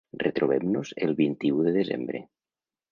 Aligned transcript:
Retrobem-nos 0.21 0.93
el 1.09 1.15
vint-i-u 1.21 1.63
de 1.69 1.77
desembre. 1.81 2.25